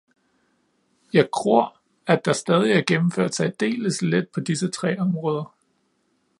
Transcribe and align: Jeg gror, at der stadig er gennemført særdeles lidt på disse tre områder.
Jeg 1.13 1.29
gror, 1.31 1.77
at 2.07 2.25
der 2.25 2.33
stadig 2.33 2.71
er 2.71 2.83
gennemført 2.87 3.35
særdeles 3.35 4.01
lidt 4.01 4.31
på 4.31 4.39
disse 4.39 4.69
tre 4.71 4.99
områder. 4.99 5.55